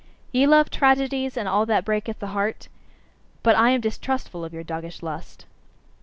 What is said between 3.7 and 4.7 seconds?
distrustful of your